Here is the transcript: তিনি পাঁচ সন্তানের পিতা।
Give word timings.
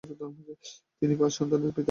তিনি 0.99 1.13
পাঁচ 1.19 1.31
সন্তানের 1.37 1.65
পিতা। 1.65 1.79